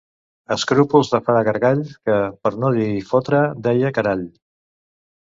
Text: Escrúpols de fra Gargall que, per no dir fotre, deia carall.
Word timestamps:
Escrúpols 0.53 1.11
de 1.15 1.19
fra 1.27 1.43
Gargall 1.49 1.85
que, 1.93 2.17
per 2.47 2.55
no 2.65 2.75
dir 2.81 2.91
fotre, 3.13 3.47
deia 3.71 3.97
carall. 4.01 4.29